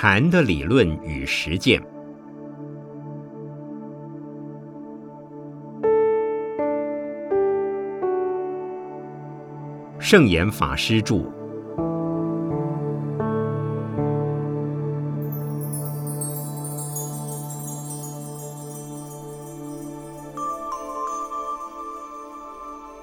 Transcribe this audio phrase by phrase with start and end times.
[0.00, 1.82] 禅的理论与实践。
[9.98, 11.24] 圣严法师著。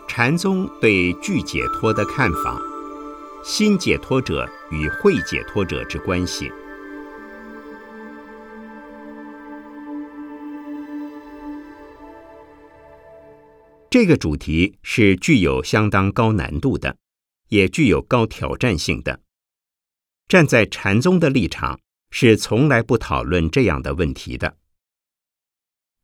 [0.08, 2.58] 禅宗对具解脱的看法，
[3.44, 6.50] 心解脱者与会解脱者之关系。
[13.96, 16.98] 这个主题是具有相当高难度的，
[17.48, 19.22] 也具有高挑战性的。
[20.28, 21.80] 站在禅宗的立场，
[22.12, 24.58] 是从来不讨论这样的问题的。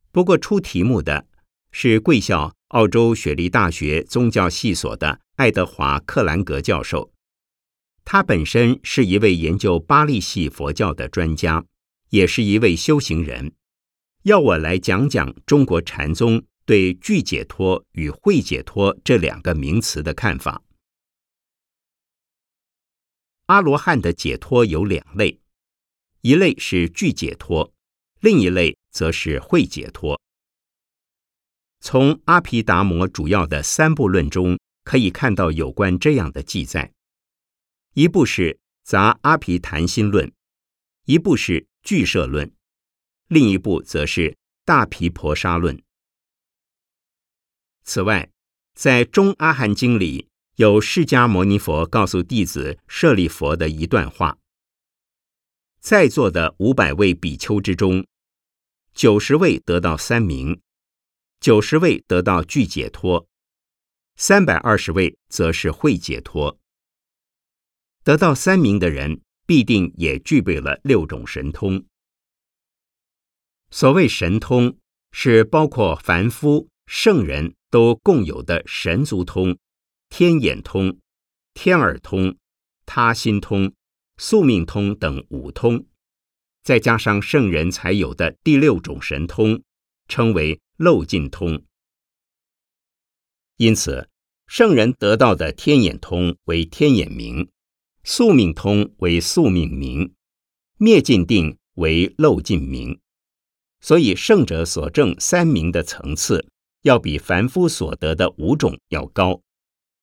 [0.10, 1.28] 不过出题目的
[1.74, 7.12] 是贵校澳洲雪梨大学宗教系所的爱德华·克兰格教授，
[8.06, 11.66] 他本身是一位研究巴利系佛教的专家，
[12.12, 13.52] 也是一位修行人。
[14.24, 16.42] 要我来讲讲中国禅宗。
[16.66, 20.64] 对具解脱与会解脱这两个名词的看法，
[23.48, 25.40] 阿罗汉的解脱有两类，
[26.22, 27.74] 一类是具解脱，
[28.20, 30.22] 另一类则是会解脱。
[31.82, 36.94] 从阿毗达摩主要的三部论中可以看到有关这样的记载：
[37.96, 38.54] 一部是
[38.84, 40.28] 《杂阿毗昙心论》，
[41.06, 42.48] 一部是《俱舍论》，
[43.28, 44.30] 另一部则是
[44.64, 45.76] 《大毗婆沙论》。
[47.84, 48.30] 此外，
[48.74, 54.38] 在《中阿含经》里有释迦牟尼佛告诉弟子舍利佛的一段话：
[55.80, 58.06] 在座的五百位比丘之中，
[58.94, 60.62] 九十位得到三名，
[61.40, 63.28] 九十位得到具解脱，
[64.16, 66.60] 三百二十位则是会解脱。
[68.04, 71.84] 得到三名的人，必定也具备了六种神通。
[73.70, 74.78] 所谓神通，
[75.12, 77.56] 是包括凡夫、圣人。
[77.72, 79.58] 都共有的神足通、
[80.10, 81.00] 天眼通、
[81.54, 82.38] 天耳通、
[82.86, 83.74] 他心通、
[84.18, 85.86] 宿命通等五通，
[86.62, 89.64] 再加上圣人才有的第六种神通，
[90.10, 91.64] 称为漏尽通。
[93.56, 94.10] 因此，
[94.48, 97.50] 圣人得到的天眼通为天眼明，
[98.04, 100.14] 宿命通为宿命明，
[100.78, 103.00] 灭尽定为漏尽明。
[103.80, 106.50] 所以，圣者所证三明的层次。
[106.82, 109.42] 要比凡夫所得的五种要高，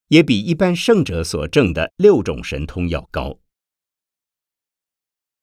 [0.09, 3.39] 也比一般圣者所证的六种神通要高。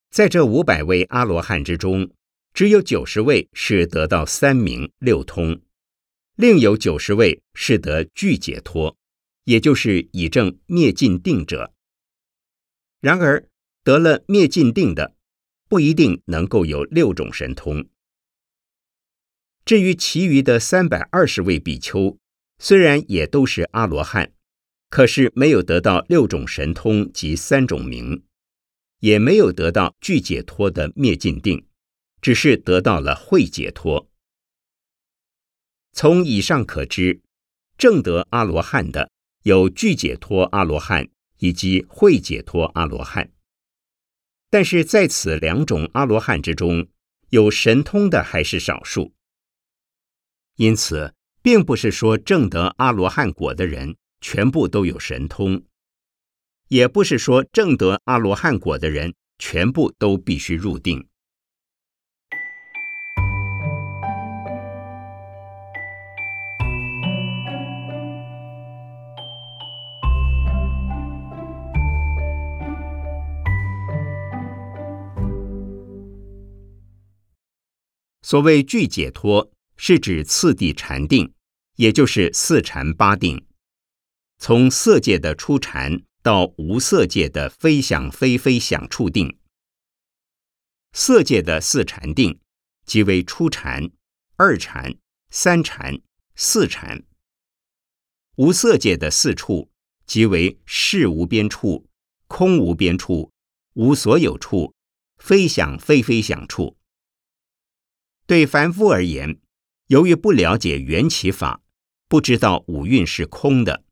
[0.10, 2.10] 在这五百位阿罗汉之中，
[2.54, 5.62] 只有九十位是得到三明六通，
[6.36, 8.98] 另有九十位是得具解脱，
[9.44, 11.74] 也就是以证灭尽定者。
[13.02, 13.48] 然而，
[13.84, 15.16] 得了灭尽定的，
[15.68, 17.86] 不一定能够有六种神通。
[19.66, 22.20] 至于其余的三百二十位比丘，
[22.60, 24.32] 虽然也都是阿罗汉，
[24.92, 28.24] 可是没有得到六种神通及三种名，
[29.00, 31.66] 也没有得到具解脱的灭尽定，
[32.22, 34.08] 只是得到了会解脱。
[35.94, 37.22] 从以上可知，
[37.76, 39.10] 正得阿罗汉的
[39.42, 41.10] 有具解脱阿罗汉
[41.40, 43.32] 以及会解脱阿罗汉，
[44.52, 46.88] 但是在此两种阿罗汉之中，
[47.30, 49.15] 有神通的还是少数。
[50.58, 55.64] 因此，并不是说证得阿罗汉果的人全部都有神通，
[56.70, 61.08] 也不是说证得阿罗汉果的人全部都必须入定。
[78.22, 79.52] 所谓具解脱。
[79.78, 81.34] 是指次第禅定，
[81.76, 83.46] 也就是四禅八定，
[84.38, 89.38] 从色界的初禅到无色界的非想非非想处定。
[90.94, 92.40] 色界的四禅定，
[92.86, 93.92] 即为初禅、
[94.38, 94.96] 二禅、
[95.30, 96.00] 三禅、
[96.36, 97.04] 四禅；
[98.36, 99.70] 无色界的四处，
[100.06, 101.90] 即为事无边处、
[102.28, 103.30] 空无边处、
[103.74, 104.74] 无所有处、
[105.18, 106.78] 非想非非想处。
[108.26, 109.40] 对凡夫而言，
[109.88, 111.62] 由于不了解缘起法，
[112.08, 113.84] 不知道五蕴是空的，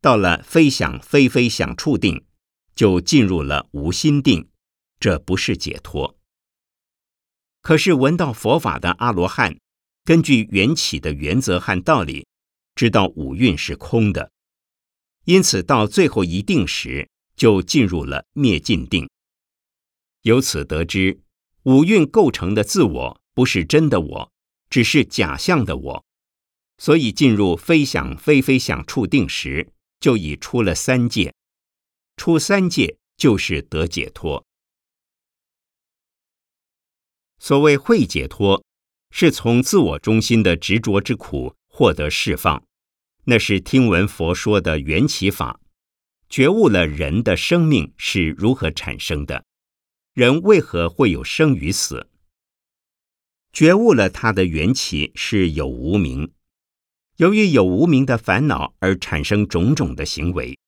[0.00, 2.24] 到了非想非非想处定，
[2.74, 4.48] 就进入了无心定，
[5.00, 6.16] 这不是解脱。
[7.60, 9.58] 可是闻到佛法的阿罗汉，
[10.04, 12.26] 根据缘起的原则和道理，
[12.74, 14.32] 知道五蕴是空的，
[15.24, 19.08] 因此到最后一定时，就进入了灭尽定。
[20.22, 21.20] 由此得知，
[21.64, 24.31] 五蕴构成的自我不是真的我，
[24.72, 26.04] 只是假象的我。
[26.78, 29.70] 所以进入非想非非想处定时，
[30.00, 31.34] 就已出了三界。
[32.16, 34.46] 出三界就是得解脱。
[37.38, 38.64] 所谓会解脱，
[39.10, 42.64] 是从自我中心的执着之苦获得释放。
[43.24, 45.60] 那是听闻佛说的缘起法，
[46.30, 49.44] 觉悟了人的生命是如何产生的，
[50.14, 52.08] 人为何会有生与死，
[53.52, 56.32] 觉悟了他的缘起是有无名，
[57.16, 60.58] 由于有无名的烦恼而产生种种的行为，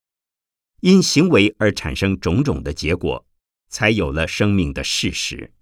[0.80, 3.26] 因行为而产生种种的结果，
[3.68, 5.52] 才有了生命的事实。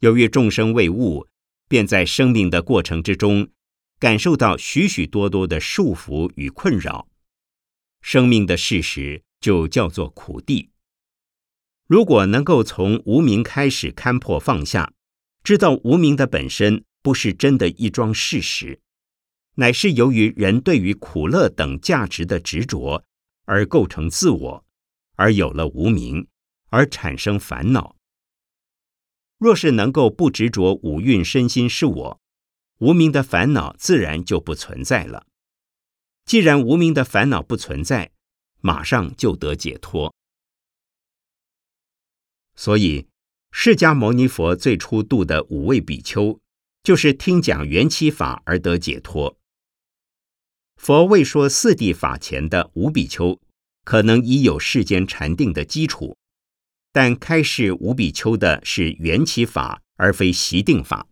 [0.00, 1.26] 由于众生未悟，
[1.66, 3.48] 便在生命的过程之中。
[4.00, 7.08] 感受到许许多多的束缚与困扰，
[8.00, 10.70] 生命的事实就叫做苦地。
[11.88, 14.92] 如果能够从无名开始勘破放下，
[15.42, 18.80] 知道无名的本身不是真的一桩事实，
[19.54, 23.04] 乃是由于人对于苦乐等价值的执着
[23.44, 24.64] 而构成自我，
[25.16, 26.26] 而有了无名，
[26.70, 27.96] 而产生烦恼。
[29.38, 32.20] 若是能够不执着五蕴身心是我。
[32.80, 35.26] 无名的烦恼自然就不存在了。
[36.24, 38.12] 既然无名的烦恼不存在，
[38.60, 40.14] 马上就得解脱。
[42.54, 43.07] 所以，
[43.50, 46.38] 释迦牟尼佛最初度的五位比丘，
[46.82, 49.38] 就是听讲缘起法而得解脱。
[50.76, 53.40] 佛未说四谛法前的五比丘，
[53.84, 56.16] 可能已有世间禅定的基础，
[56.92, 61.08] 但开示五比丘的是缘起法，而非习定法，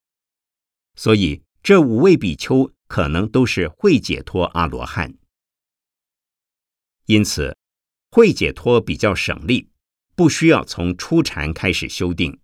[0.94, 1.43] 所以。
[1.62, 5.15] 这五位比丘可能都是会解脱阿罗汉，
[7.06, 7.56] 因此
[8.09, 9.69] 会解脱比较省力，
[10.17, 12.41] 不需要从初禅开始修定，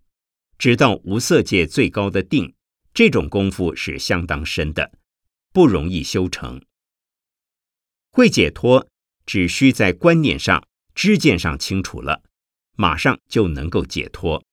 [0.59, 2.53] 直到无色界最高的定，
[2.93, 4.93] 这种功夫是相当深的，
[5.51, 6.61] 不容易修成。
[8.11, 8.87] 会解脱
[9.25, 12.21] 只需在观念上、知见上清楚了，
[12.77, 14.45] 马上就能够解脱。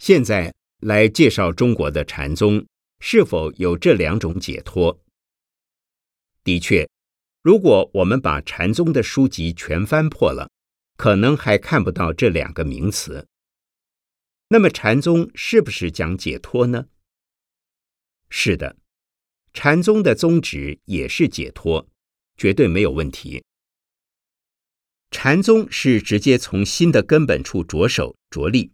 [0.00, 2.66] 现在来介绍中国的禅宗
[3.00, 4.98] 是否有这两种解脱。
[6.42, 6.88] 的确，
[7.42, 10.50] 如果我们把禅宗的书籍全翻破了，
[10.96, 13.28] 可能还看不到这两个名词。
[14.48, 16.86] 那么，禅宗是不是讲解脱呢？
[18.30, 18.78] 是的，
[19.52, 21.86] 禅宗的宗旨也是解脱，
[22.38, 23.44] 绝对没有问题。
[25.10, 28.72] 禅宗是直接从心的根本处着手着力。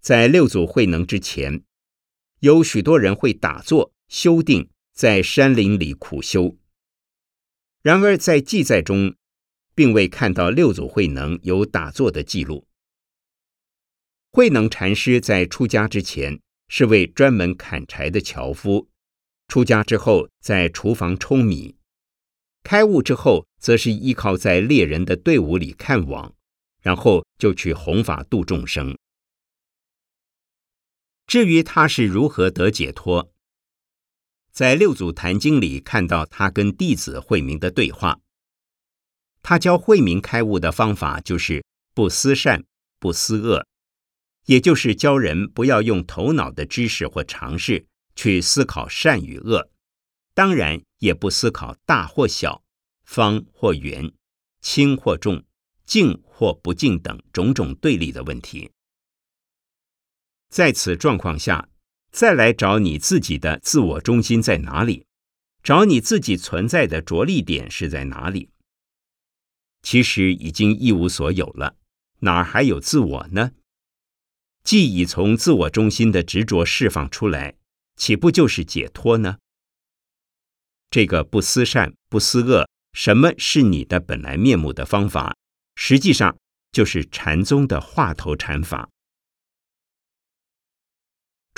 [0.00, 1.62] 在六祖慧能之前，
[2.40, 6.56] 有许多人会打坐修定，在山林里苦修。
[7.82, 9.14] 然而在记载中，
[9.74, 12.66] 并未看到六祖慧能有打坐的记录。
[14.30, 18.88] 慧能禅师在出家之前是位专门砍柴的樵夫，
[19.48, 21.76] 出家之后在厨房舂米，
[22.62, 26.34] 开悟之后则是依靠在猎人的队伍里看网，
[26.82, 28.96] 然后就去弘法度众生。
[31.28, 33.30] 至于他是如何得解脱，
[34.50, 38.20] 在六祖坛经里看到他跟弟子慧明的对话。
[39.42, 42.64] 他教慧明开悟的方法就是不思善，
[42.98, 43.66] 不思恶，
[44.46, 49.70] 也就是教人不要用头脑的知识或常识去思考善与恶，
[50.32, 52.62] 当然也不思考大或小、
[53.04, 54.10] 方或圆、
[54.62, 55.44] 轻或重、
[55.84, 58.70] 静或不静等种种对立的问题。
[60.48, 61.68] 在此状况下，
[62.10, 65.06] 再来找你自己的自我中心在哪里？
[65.62, 68.48] 找你自己存在的着力点是在哪里？
[69.82, 71.76] 其实已经一无所有了，
[72.20, 73.52] 哪儿还有自我呢？
[74.64, 77.56] 既已从自我中心的执着释放出来，
[77.96, 79.38] 岂不就是解脱呢？
[80.90, 85.36] 这个不思善不思恶，什么是你的本来面目的方法，
[85.76, 86.36] 实际上
[86.72, 88.88] 就是禅宗的化头禅法。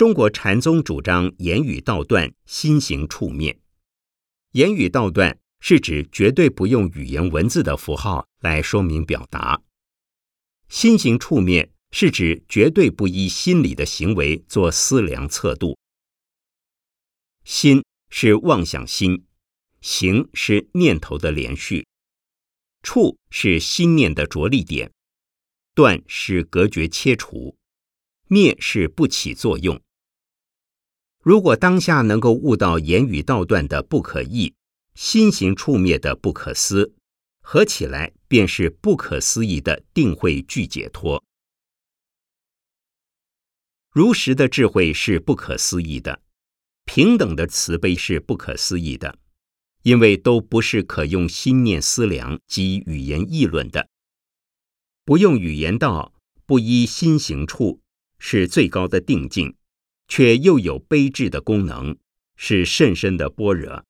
[0.01, 3.61] 中国禅宗主张言语道断，心行处灭。
[4.53, 9.63] 言语道断是指绝对不用语言文字的符号来说明表达；
[10.71, 15.79] 心行处灭是指绝对不依心理的行为做思量测度。
[17.45, 19.27] 心是妄想心，
[19.83, 21.87] 行是念头的连续，
[22.83, 24.91] 处是心念的着力点，
[25.75, 27.59] 断是隔绝切除，
[28.29, 29.79] 灭是不起作用。
[31.23, 34.55] 如果当下能够悟到言语道断的不可意，
[34.95, 36.95] 心行处灭的不可思，
[37.43, 41.23] 合起来便是不可思议的定慧具解脱。
[43.91, 46.23] 如实的智慧是不可思议的，
[46.87, 49.19] 平等的慈悲是不可思议的，
[49.83, 53.89] 因为都不是可用心念思量及语言议论的。
[55.05, 56.15] 不用语言道，
[56.47, 57.81] 不依心行处，
[58.19, 59.57] 是最高的定境，
[60.11, 61.97] 却又有悲智的功能，
[62.35, 63.87] 是甚深的般若。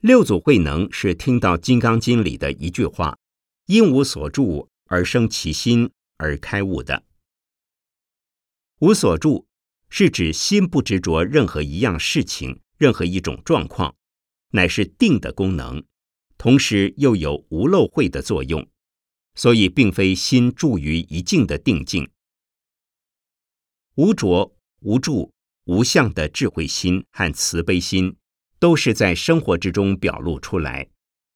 [0.00, 3.18] 六祖慧能是听到《金刚经》里的一句话
[3.66, 7.02] ：“因无所住而生其心”而开悟的。
[8.78, 9.48] 无所住，
[9.88, 13.96] 是指心不执着任何一样事情、任何一种状况，
[14.52, 15.82] 乃是定的功能，
[16.38, 18.68] 同时又有无漏慧的作用，
[19.34, 22.08] 所以并非心住于一境的定境。
[23.96, 25.32] 无着、无助、
[25.64, 28.16] 无相的智慧心和慈悲心，
[28.58, 30.88] 都是在生活之中表露出来，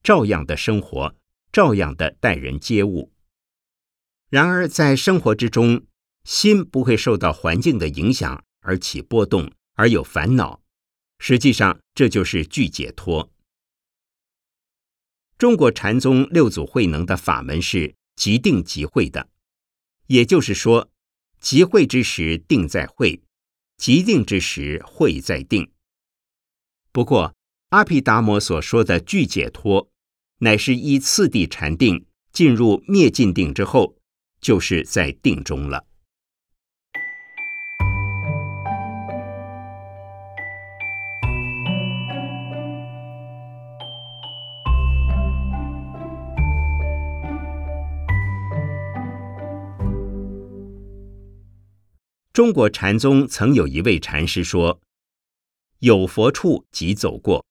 [0.02, 1.14] 照样的生活，
[1.52, 3.12] 照样的待人接物。
[4.30, 5.84] 然而在生活之中，
[6.24, 10.62] 心不会受到环境的影响而起波动，而有烦恼。
[11.18, 13.30] 实际上，这就是具解脱。
[15.36, 19.28] 中国禅宗六祖慧能的法门是即定即慧的，
[20.06, 20.90] 也就是说，
[21.44, 23.20] 集会之时定在会，
[23.76, 25.70] 即定之时会在定。
[26.90, 27.34] 不过，
[27.68, 29.90] 阿毗达摩所说的具解脱，
[30.38, 33.98] 乃是依次第禅定进入灭尽定之后，
[34.40, 35.86] 就是在定中了。
[52.34, 54.80] 中国禅宗曾有一位禅师说
[55.78, 57.46] ：“有佛处即走过，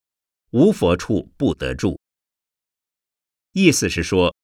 [0.50, 1.98] 无佛处不得住。”
[3.52, 4.36] 意思是说，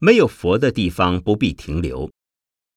[0.00, 2.10] 没有佛的地方不必停留。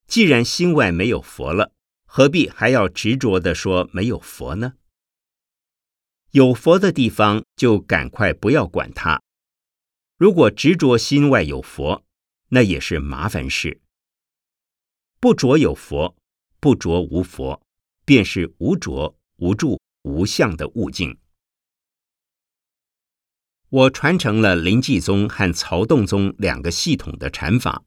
[0.08, 1.72] 既然心外没有佛了，
[2.06, 4.74] 何必还要执着的说没有佛呢？
[6.32, 9.22] 有佛的地方就赶快不要管它。
[10.18, 12.04] 如果执着心外有佛，
[12.50, 13.80] 那也是麻烦事。
[15.22, 16.18] 不着有佛。
[16.66, 17.62] 不着无佛，
[18.06, 21.16] 便是无着、无住、无相的悟境。
[23.70, 27.84] 我传承了灵济宗和曹洞宗两个系统的禅法，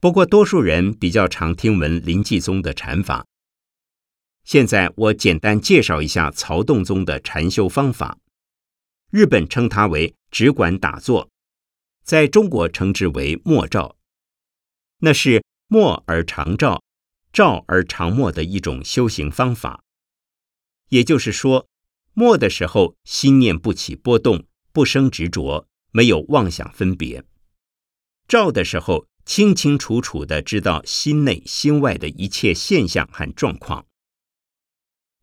[0.00, 3.26] 不过多数人比较常听闻灵济宗的禅法。
[4.44, 8.18] 现在我简单介绍一下曹洞宗的禅修方法。
[9.10, 11.28] 日本称它为只管打坐，
[12.02, 13.94] 在中国称之为默照，
[15.00, 16.82] 那是默而常照。
[17.34, 19.82] 照而常默的一种修行方法，
[20.90, 21.68] 也就是说，
[22.12, 27.22] 默的时候心念不起波动，不生执着，没有妄想分别；
[28.28, 33.84] 照的时候清清楚楚的知道心内心外的一切现象和状况。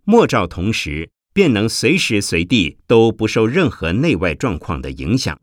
[0.04, 5.40] 默照同时，便能随时随地都不受任何内外状况的影响，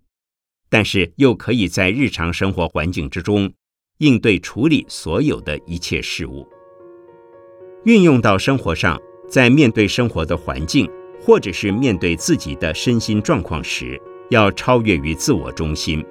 [0.68, 3.54] 但是又可以在日常生活环境之中
[3.96, 6.46] 应对处理所有的一切事物。
[7.85, 16.04] 运用到生活上，在面对生活的环境，或者是面对自己的身心状况时，要超越于自我中心，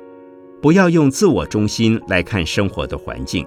[0.62, 3.46] 不要用自我中心来看生活的环境，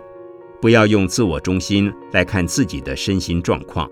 [0.60, 3.90] 不要用自我中心来看自己的身心状况，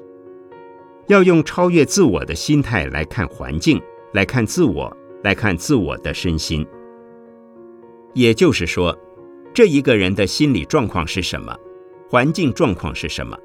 [1.08, 3.80] 要用超越自我的心态来看环境，
[4.12, 4.94] 来看自我，
[5.24, 6.64] 来看自我的身心。
[8.14, 8.96] 也就是说，
[9.54, 11.56] 这一个人的心理状况是什么，
[12.10, 13.36] 环境状况是什么。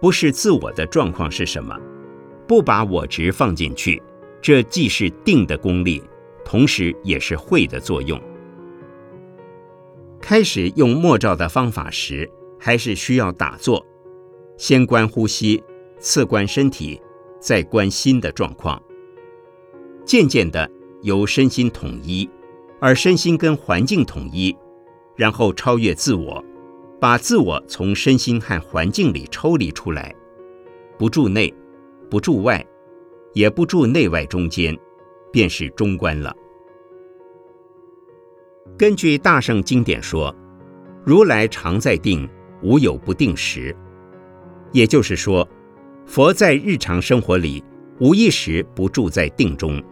[0.00, 1.76] 不是自我的状况是什么？
[2.46, 4.02] 不把我执放进去，
[4.40, 6.02] 这既是定的功力，
[6.44, 8.20] 同时也是会的作用。
[10.20, 13.84] 开始用默照的方法时，还是需要打坐，
[14.56, 15.62] 先观呼吸，
[15.98, 17.00] 次观身体，
[17.40, 18.82] 再观心的状况。
[20.04, 20.68] 渐渐的
[21.02, 22.28] 由身心统一，
[22.80, 24.56] 而身心跟环境统一，
[25.16, 26.42] 然后超越自我。
[27.00, 30.14] 把自我从身心和环境里抽离出来，
[30.98, 31.52] 不住内，
[32.10, 32.64] 不住外，
[33.34, 34.76] 也不住内外中间，
[35.32, 36.34] 便是中观了。
[38.76, 40.34] 根据大圣经典说，
[41.04, 42.28] 如来常在定，
[42.62, 43.74] 无有不定时。
[44.72, 45.48] 也就是说，
[46.04, 47.62] 佛在日常生活里
[48.00, 49.82] 无一时不住在定中。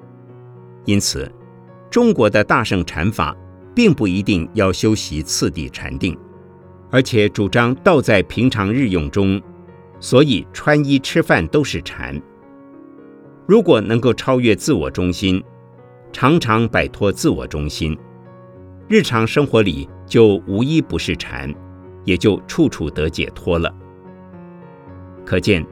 [0.84, 1.30] 因此，
[1.88, 3.34] 中国的大圣禅法
[3.74, 6.16] 并不一定要修习次第禅定，
[6.90, 9.40] 而且主张道在平常日用中，
[10.00, 12.20] 所以穿衣吃饭都是禅。
[13.46, 15.42] 如果能够超越自我中心，
[16.12, 17.96] 常常摆脱自我中心，
[18.88, 21.52] 日常生活里就无一不是禅，
[22.04, 23.72] 也就处处得解脱了。
[25.24, 25.66] 可见，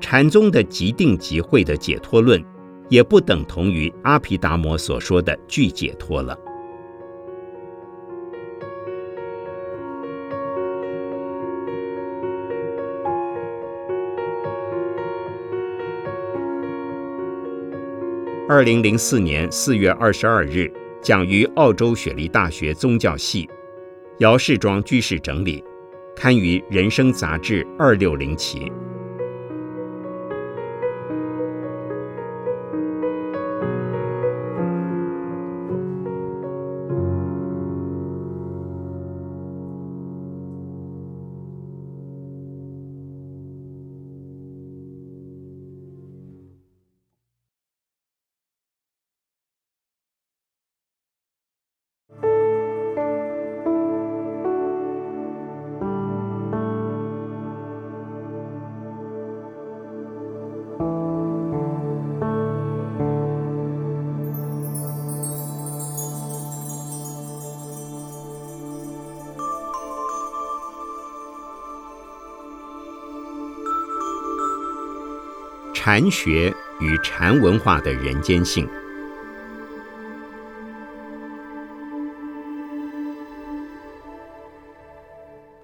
[0.00, 2.42] 禅宗的即定即会的解脱论，
[2.88, 6.38] 也不等同于阿毗达摩所说的具解脱了。
[18.50, 23.46] 二零零四年四月二十二日，讲于澳洲雪梨大学宗教系，
[24.20, 25.62] 姚世庄居士整理，
[26.16, 28.72] 刊于《人生》杂志二六零期。
[75.74, 78.68] 禅学与禅文化的人间性。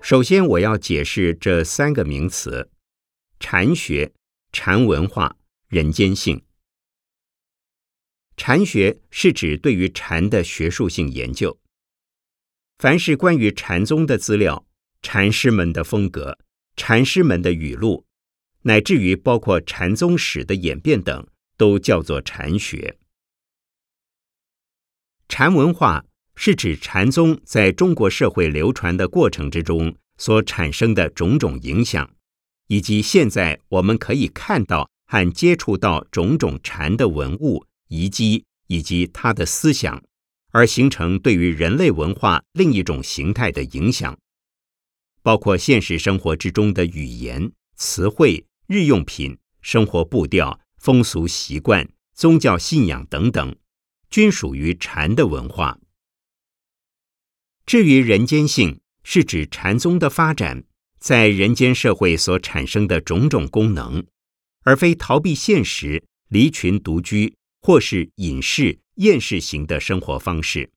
[0.00, 2.71] 首先，我要解释这三个名词：
[3.38, 4.12] 禅学、
[4.56, 6.40] 禅文化、人间性。
[8.37, 11.58] 禅学是指对于禅的学术性研究。
[12.78, 14.64] 凡是关于禅宗的资料、
[15.02, 16.38] 禅师们的风格、
[16.76, 18.06] 禅师们的语录。
[18.62, 22.97] 乃至于包括禅宗史的演变等，都叫做禅学。
[25.28, 32.13] 禅文化是指禅宗在中国社会流传的过程之中所产生的种种影响，
[32.66, 40.02] 以及现在我们可以看到和接触到种种禅的文物遗迹以及他的思想，
[40.50, 44.18] 而形成对于人类文化另一种形态的影响，
[45.22, 48.46] 包括现实生活之中的语言词汇。
[48.66, 53.54] 日用品、生活步调、风俗习惯、宗教信仰等等，
[54.08, 55.78] 均属于禅的文化。
[57.66, 60.64] 至于人间性，是指禅宗的发展
[61.04, 64.06] 在人间社会所产生的种种功能，
[64.62, 70.73] 而非逃避现实、离群独居或是隐士、厌世型的生活方式。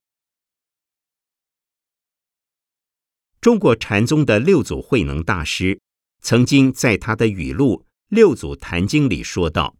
[3.39, 5.79] 中国禅宗的六祖慧能大师。
[6.19, 9.77] 曾经在他的语录《六祖坛经》里说道：“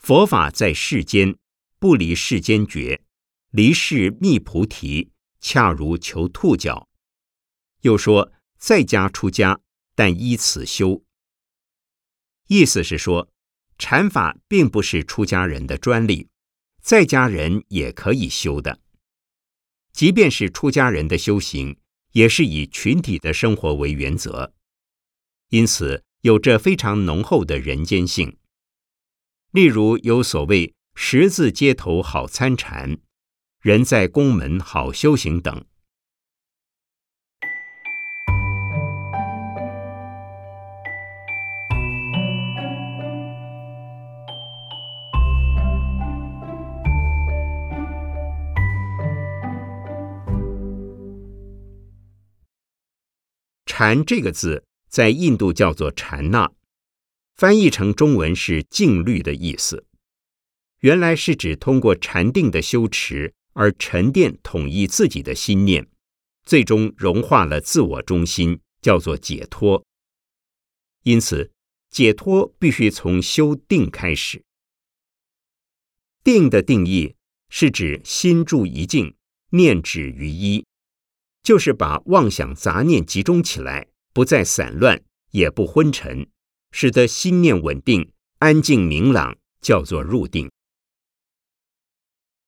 [0.00, 1.36] 佛法在世间，
[1.78, 3.02] 不离世间觉；
[3.50, 6.88] 离世觅菩提，恰如求兔角。”
[7.82, 9.60] 又说：“在家出家，
[9.96, 11.02] 但依此修。”
[12.46, 13.28] 意思是说，
[13.76, 16.28] 禅法并不是出家人的专利，
[16.80, 18.78] 在家人也可以修的。
[19.92, 21.76] 即便是出家人的修行，
[22.12, 24.54] 也是以群体的生活为原则。
[25.48, 28.36] 因此，有着非常浓厚的人间性。
[29.50, 32.98] 例如，有所谓“十字街头好参禅，
[33.60, 35.64] 人在宫门好修行”等。
[53.78, 54.64] 禅这个字。
[54.88, 56.50] 在印度叫做禅那，
[57.34, 59.84] 翻译成中文是静虑的意思。
[60.80, 65.86] 原来是指通过禅定的修持而沉淀统一自己的心念，
[66.42, 69.84] 最终融化了自我中心，叫做解脱。
[71.02, 71.50] 因此，
[71.90, 74.42] 解脱必须从修定开始。
[76.24, 77.14] 定的定义
[77.50, 79.14] 是指心住一静，
[79.50, 80.64] 念止于一，
[81.46, 83.86] 就是把妄想杂念集中起来。
[84.12, 86.28] 不再散乱，也不昏沉，
[86.72, 90.50] 使得心念稳定、安静明朗，叫做入定。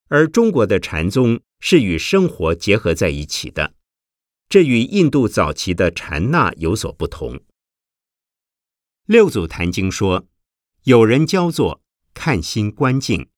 [0.08, 3.74] 而中国的禅宗是与生活结合在一起的，
[4.48, 7.40] 这与印度早期的禅那有所不同。
[9.04, 10.26] 六祖坛经说
[10.84, 11.80] ：“有人教坐，
[12.14, 13.28] 看心观境，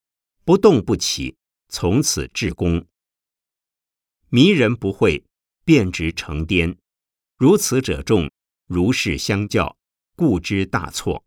[0.47, 1.37] 不动不起，
[1.69, 2.87] 从此至功。”
[4.31, 5.25] 迷人不会，
[5.71, 6.77] 变直成颠，
[7.37, 8.29] 如此者众，
[8.67, 9.77] 如是相较，
[10.17, 11.25] 故知大错。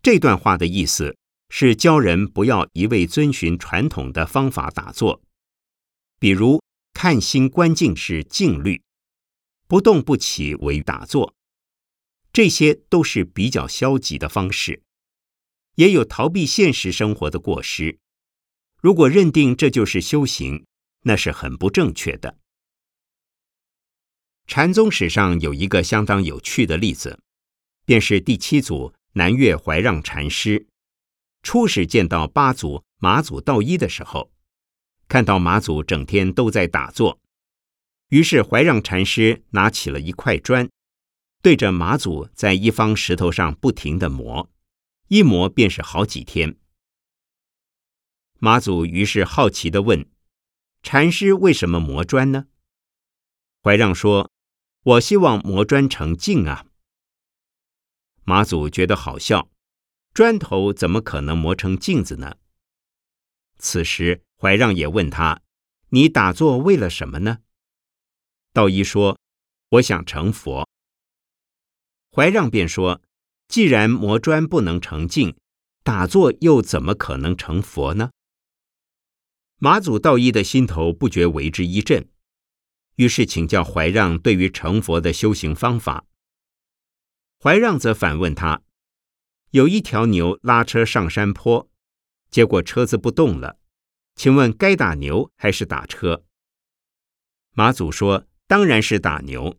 [0.00, 1.14] 这段话的意思
[1.50, 5.20] 是教人不要一味遵循传统的方法打坐，
[6.18, 6.62] 比如
[6.94, 8.80] 看心观境是静虑，
[9.66, 11.34] 不动不起为打坐，
[12.32, 14.82] 这些都是比较消极的方式，
[15.74, 17.98] 也有逃避现实生活的过失。
[18.80, 20.64] 如果认定这就是修行，
[21.02, 22.38] 那是很不正确的。
[24.46, 27.20] 禅宗史上有一个相当有趣的例子，
[27.84, 30.66] 便是第七祖南岳怀让禅师
[31.42, 34.32] 初始见到八祖马祖道一的时候，
[35.06, 37.20] 看到马祖整天都在打坐，
[38.08, 40.68] 于是怀让禅师拿起了一块砖，
[41.42, 44.50] 对着马祖在一方石头上不停的磨，
[45.08, 46.56] 一磨便是好几天。
[48.38, 50.08] 马祖于是好奇的问
[50.90, 52.46] ：“禅师为什么磨砖呢？”
[53.62, 54.32] 怀让说
[54.84, 56.64] ：“我希望磨砖成镜啊。”
[58.24, 59.50] 马祖觉得好笑，
[60.14, 62.36] 砖头怎么可能磨成镜子呢？
[63.58, 65.42] 此时怀让也问他
[65.92, 67.40] ：“你打坐为了什么呢？”
[68.54, 69.18] 道一说
[69.72, 70.66] ：“我想成佛。”
[72.10, 73.02] 怀让便说
[73.46, 75.36] ：“既然磨砖不能成镜，
[75.82, 78.08] 打坐又怎么可能成佛呢？”
[79.60, 82.08] 马祖道一的心头不觉为之一震，
[82.94, 86.06] 于是请教怀让对于成佛的修行方法。
[87.42, 88.62] 怀让则反问他：
[89.50, 91.68] 有一条牛拉车上山坡，
[92.30, 93.58] 结果车子不动了，
[94.14, 96.24] 请问该打牛还是打车？
[97.50, 99.58] 马祖说：当然是打牛。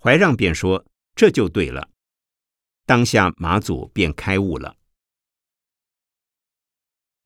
[0.00, 1.90] 怀让便说：这就对了。
[2.86, 4.78] 当下马祖便开悟了。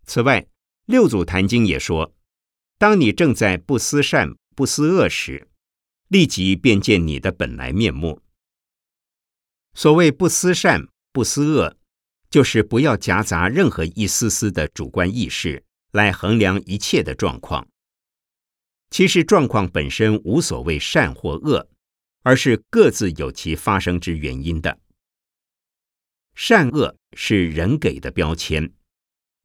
[0.04, 0.48] 此外。
[0.88, 2.14] 六祖坛经也说：
[2.78, 5.46] 当你正在不思善不思恶时，
[6.08, 8.22] 立即便见你的本来面目。
[9.74, 11.76] 所谓不思善不思恶，
[12.30, 17.68] 就是不要夹杂任何一丝丝的主观意识来衡量一切的状况。
[18.88, 21.68] 其实状况本身无所谓善或恶，
[22.22, 24.78] 而是各自有其发生之原因的。
[26.34, 28.72] 善恶是人给的标签。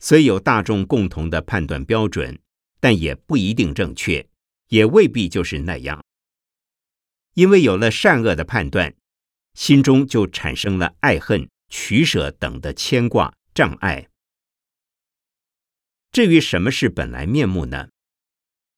[0.06, 2.38] 虽有大众共同的判断标准，
[2.82, 4.28] 但也不一定正确，
[4.68, 6.04] 也未必就是那样。
[7.36, 8.94] 因为有了善恶的判断，
[9.54, 14.10] 心中就产生了爱恨、取舍等的牵挂障碍。
[16.12, 17.88] 至于什么是本来面目呢？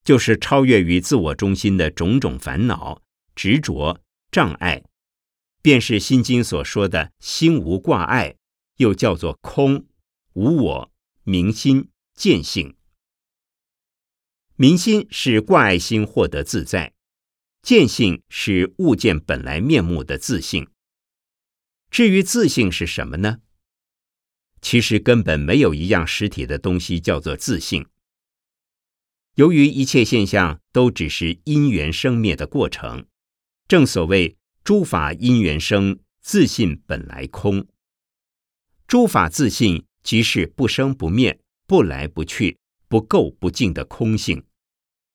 [0.04, 3.02] 就是超越于自我中心的种种烦恼、
[3.34, 4.84] 执着、障碍，
[5.64, 8.36] 便是《心经》所说的心无挂碍，
[8.78, 9.88] 又叫做空
[10.34, 10.92] 无我。
[11.28, 12.76] 明心见性，
[14.56, 16.94] 明心是挂碍心获得自在，
[17.64, 20.68] 见性是物见本来面目的自性。
[21.90, 23.40] 至于自性是什么呢？
[24.62, 27.88] 其实根本没有一样实体的东西叫做自性。
[29.34, 33.08] 由于一切现象都只是因缘生灭的过程，
[33.68, 37.68] 正所谓诸法因缘生，自性本来空。
[38.86, 39.88] 诸法自性。
[40.06, 44.44] 即是不生不灭、不来不去、不垢不净的空性，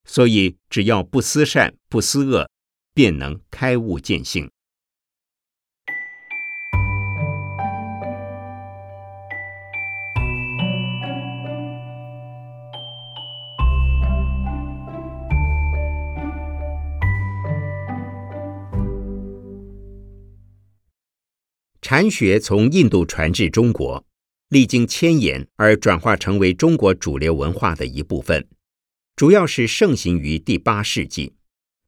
[0.05, 2.51] 所以只要不思善、不思恶，
[2.93, 4.51] 便能开悟见性。
[21.81, 24.05] 禅学从印度传至中国。
[24.51, 28.49] 历经千言而转化成为中国主流文化的一部分，
[29.15, 31.35] 主要是盛行于第八世纪，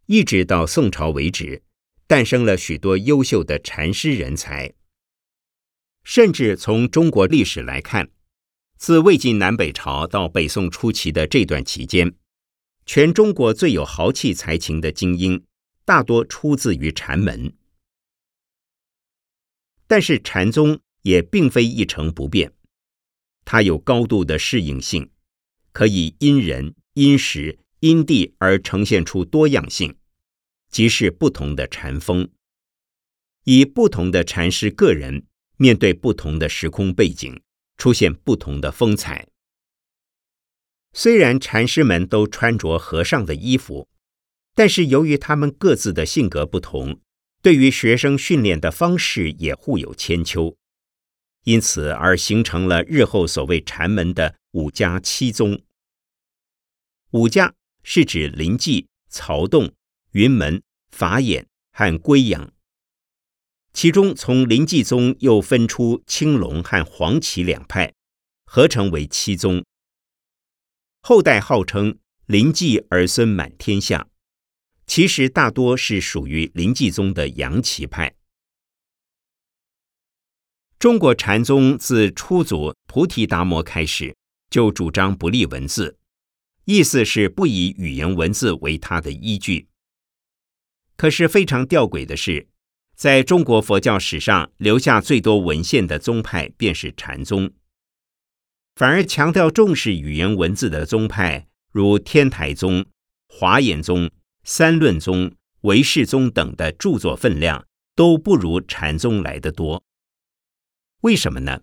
[0.07, 1.65] 一直到宋朝为止，
[2.07, 4.75] 诞生了许多优秀的禅师人才。
[6.05, 8.11] 甚至从中国历史来看，
[8.79, 12.15] 自魏晋南北朝到北宋初期的这段期间，
[12.87, 15.45] 全中国最有豪气才情的精英，
[15.85, 17.57] 大多出自于禅门。
[19.89, 20.79] 但是禅宗。
[21.03, 22.53] 也并非一成不变，
[23.45, 25.11] 它有高度的适应性，
[25.73, 29.97] 可以因人、因时、因地而呈现出多样性，
[30.71, 32.29] 即是不同的禅风，
[33.45, 37.41] 以不同的禅师个人面对不同的时空背景，
[37.77, 39.29] 出现不同的风采。
[40.93, 43.89] 虽然禅师们都穿着和尚的衣服，
[44.55, 47.01] 但是由于他们各自的性格不同，
[47.41, 50.57] 对于学生训练的方式也互有千秋。
[51.45, 55.61] 因此而形成了日后所谓禅门的五家七宗。
[57.11, 59.73] 五家是指临济、曹洞、
[60.13, 62.53] 云门、法眼和归阳。
[63.73, 67.93] 其中，从临济宗又分出青龙和黄旗两派，
[68.45, 69.65] 合成为七宗。
[71.01, 74.09] 后代号称临济儿孙满天下，
[74.87, 78.15] 其实大多是属于临济宗的阳岐派。
[80.83, 84.17] 中国禅宗自初祖菩提达摩开始，
[84.51, 85.97] 就主张不立文字，
[86.65, 89.69] 意思是不以语言文字为他的依据。
[90.97, 92.49] 可是非常吊诡的是。
[92.97, 97.53] 在中国佛教史上留下最多文献的宗派便是禅宗，
[98.75, 102.85] 反而强调重视语言文字的宗派，如天台宗、
[103.29, 104.11] 华严宗、
[104.43, 107.65] 三论宗、唯识宗等的著作分量
[107.95, 109.85] 都不如禅宗来得多。
[111.03, 111.63] 为什么呢？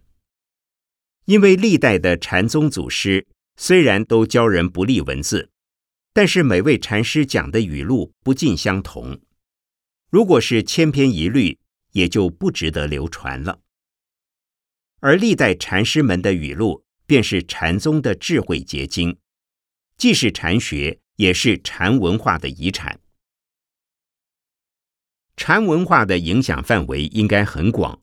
[1.24, 3.26] 因为历代的禅宗祖师
[3.56, 5.50] 虽然都教人不立文字，
[6.12, 9.22] 但是每位禅师讲的语录不尽相同。
[10.10, 11.58] 如果是千篇一律，
[11.92, 13.62] 也就不值得流传了。
[15.00, 19.18] 而历代禅师们的语录，便是禅宗的智慧结晶，
[19.96, 23.00] 既是禅学，也是禅文化的遗产。
[25.38, 28.02] 禅文化的影响范围应该很广，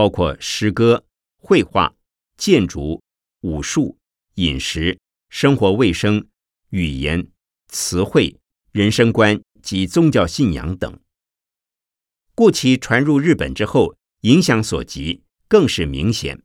[0.00, 1.04] 包括诗歌、
[1.36, 1.94] 绘画、
[2.38, 3.02] 建筑、
[3.42, 3.98] 武术、
[4.36, 6.26] 饮食、生活卫生、
[6.70, 7.28] 语言、
[7.68, 8.40] 词汇、
[8.72, 10.98] 人生观及宗教信仰等。
[12.34, 16.42] 故其传入日本之后，影响所及更是明显。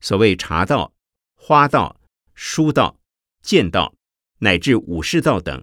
[0.00, 0.94] 所谓茶道、
[1.34, 2.00] 花道、
[2.32, 2.98] 书道、
[3.42, 3.94] 剑道，
[4.38, 5.62] 乃至武士道等，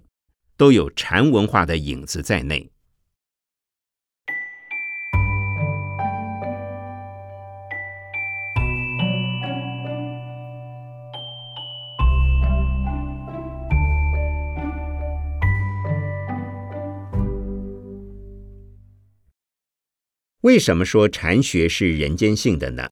[0.57, 2.71] 都有禅文化的影子在内。
[20.41, 22.89] 为什么说禅学是人间性的呢？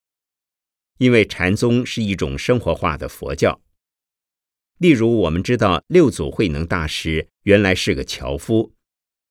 [0.99, 3.59] 因为禅宗是一种生活化的佛教。
[4.77, 8.71] 例如，我们知道六祖慧能大师原来是个樵夫，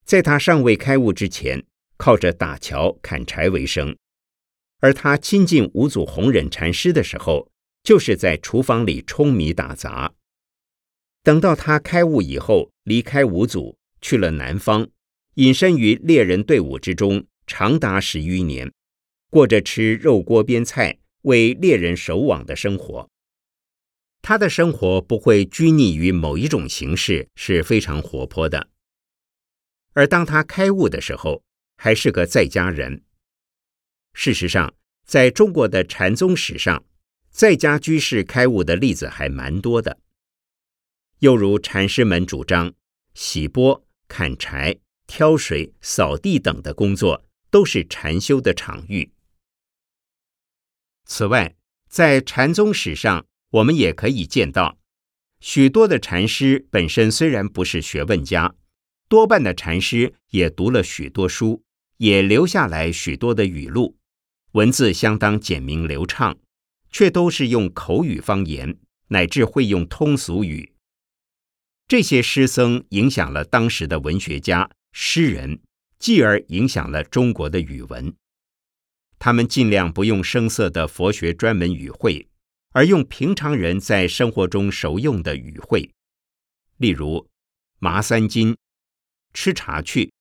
[0.04, 1.64] 在他尚未开悟之前，
[1.96, 3.94] 靠着打桥砍柴为生；
[4.80, 7.48] 而他亲近五祖弘忍禅师的时候，
[7.84, 10.12] 就是在厨房里舂米打杂。
[11.22, 14.88] 等到他开悟以后，离开五祖，去了南方，
[15.34, 17.24] 隐身于猎人队伍之中。
[17.48, 18.70] 长达十余年，
[19.30, 23.08] 过着吃肉锅边菜、为猎人守网的生活。
[24.20, 28.68] 他的生活不会拘泥于某一种形式，是非常活泼的。
[29.94, 31.42] 而当他开悟的时候，
[31.76, 33.02] 还是个在家人。
[34.12, 34.74] 事实上，
[35.06, 36.84] 在中国的禅宗史上，
[37.30, 39.98] 在家居士开悟的例子还蛮多的。
[41.20, 42.74] 又如禅师们主张
[43.14, 47.24] 洗钵、砍柴、挑水、扫地等的工作。
[47.50, 49.12] 都是禅修的场域。
[51.04, 51.56] 此外，
[51.88, 54.78] 在禅宗史上，我们也可以见到
[55.40, 58.54] 许多的禅师本身虽然不是学问家，
[59.08, 61.62] 多半的禅师也读了许多书，
[61.96, 63.96] 也留下来许多的语录，
[64.52, 66.38] 文字相当简明流畅，
[66.90, 70.74] 却都是用口语方言，乃至会用通俗语。
[71.86, 75.60] 这些师僧影响了当时的文学家、诗人。
[75.98, 78.14] 继而影响了中国的语文。
[79.18, 82.28] 他们尽量不用生涩的佛学专门语汇，
[82.70, 85.90] 而用平常人在生活中熟用的语汇，
[86.76, 87.28] 例如
[87.80, 88.56] “麻三斤
[89.34, 90.12] ”“吃茶去”“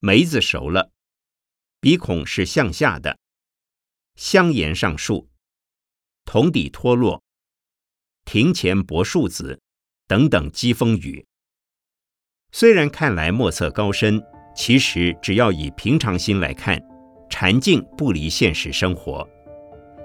[0.00, 0.92] 梅子熟了
[1.80, 3.18] ”“鼻孔是向下的
[4.16, 5.30] ”“香言上树
[6.26, 7.22] ”“桶底脱落
[8.26, 9.62] ”“庭前柏树子”
[10.06, 11.24] 等等讥讽语。
[12.52, 14.22] 虽然看来莫测高深。
[14.54, 16.80] 其实，只要以平常心来看，
[17.28, 19.26] 禅境不离现实生活。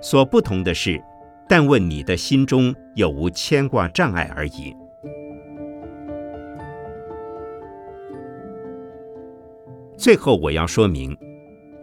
[0.02, 1.02] 所不同的是，
[1.50, 4.76] 但问你的心中有无牵挂障碍而已。
[9.98, 11.18] 最后，我要说明，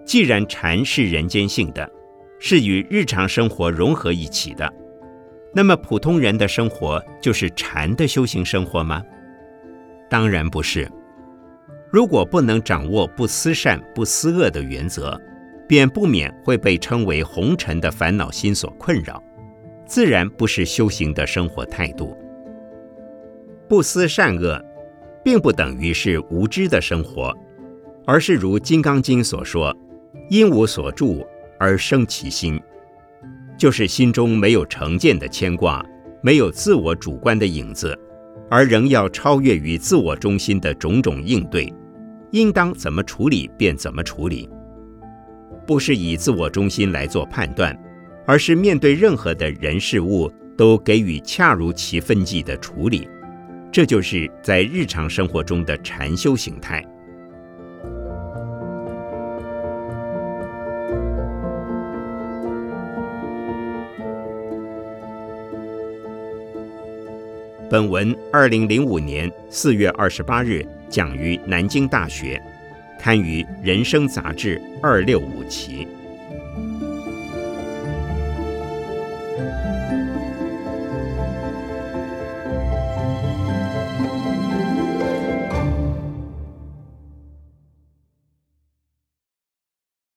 [0.05, 1.91] 既然禅是人间性的，
[2.39, 4.73] 是与日常生活融合一起的，
[5.53, 9.03] 那么普通人的生活就是禅的修行生活吗？
[10.09, 10.89] 当然不是。
[11.93, 15.21] 如果不能掌握不思善、不思恶的原则，
[15.69, 19.23] 便不免会被称为红尘的烦恼心所困扰，
[19.85, 22.17] 自然不是修行的生活态度。
[23.69, 24.59] 不思善恶，
[25.23, 27.31] 并不等于是无知的生活，
[28.07, 29.77] 而是如《金刚经》所说
[30.31, 31.23] ：“因无所住
[31.59, 32.59] 而生其心”，
[33.59, 35.85] 就是心中没有成见的牵挂，
[36.23, 37.99] 没有自我主观的影子，
[38.51, 41.71] 而仍要超越于自我中心的种种应对，
[42.33, 44.49] 应当怎么处理便怎么处理，
[45.67, 47.79] 不是以自我中心来做判断，
[48.27, 53.07] 而是面对任何的人事物都给予恰如其分际的处理，
[53.71, 56.83] 这就是在日常生活中的禅修形态。
[67.69, 72.39] 本文二零零五年四月二十八日讲于南京大学，
[73.01, 75.89] 刊于《人生》杂志二六五期。